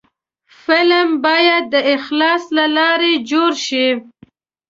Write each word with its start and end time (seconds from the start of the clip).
فلم 0.63 1.07
باید 1.25 1.63
د 1.73 1.75
اخلاص 1.95 2.43
له 2.57 2.65
لارې 2.77 3.13
جوړ 3.31 3.51
شي 3.67 3.87